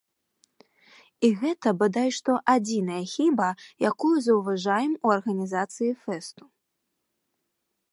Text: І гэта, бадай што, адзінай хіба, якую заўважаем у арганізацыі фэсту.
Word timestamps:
І 1.27 1.29
гэта, 1.41 1.73
бадай 1.81 2.09
што, 2.19 2.31
адзінай 2.55 3.03
хіба, 3.13 3.49
якую 3.91 4.13
заўважаем 4.31 4.97
у 5.05 5.15
арганізацыі 5.19 5.93
фэсту. 6.07 6.43